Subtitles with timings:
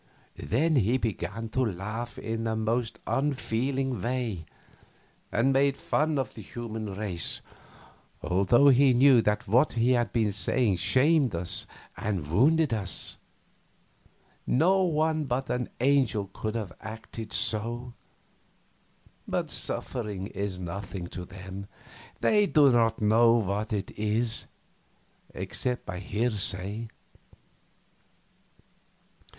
[0.39, 4.47] Then he began to laugh in the most unfeeling way,
[5.31, 7.41] and make fun of the human race,
[8.23, 13.17] although he knew that what he had been saying shamed us and wounded us.
[14.47, 17.93] No one but an angel could have acted so;
[19.27, 21.67] but suffering is nothing to them;
[22.21, 24.47] they do not know what it is,
[25.35, 26.87] except by hearsay.